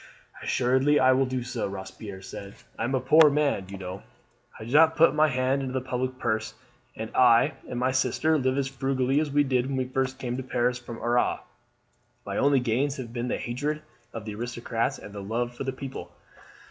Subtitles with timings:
[0.41, 2.55] "Assuredly I will do so," Robespierre said.
[2.79, 4.01] "I am a poor man, you know.
[4.57, 6.55] I do not put my hand into the public purse,
[6.95, 10.37] and I and my sister live as frugally as we did when we first came
[10.37, 11.41] to Paris from Arras.
[12.25, 15.71] My only gains have been the hatred of the aristocrats and the love of the
[15.71, 16.11] people.